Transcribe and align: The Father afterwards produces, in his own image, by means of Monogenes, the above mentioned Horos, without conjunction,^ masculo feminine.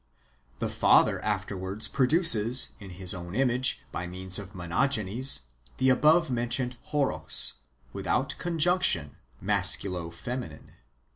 The 0.57 0.67
Father 0.67 1.23
afterwards 1.23 1.87
produces, 1.87 2.69
in 2.79 2.89
his 2.89 3.13
own 3.13 3.35
image, 3.35 3.83
by 3.91 4.07
means 4.07 4.39
of 4.39 4.55
Monogenes, 4.55 5.49
the 5.77 5.91
above 5.91 6.31
mentioned 6.31 6.77
Horos, 6.87 7.59
without 7.93 8.33
conjunction,^ 8.39 9.13
masculo 9.45 10.11
feminine. 10.11 10.71